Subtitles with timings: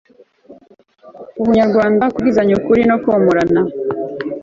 [1.39, 3.61] ubunyarwanda kubwizanya ukuri no komorana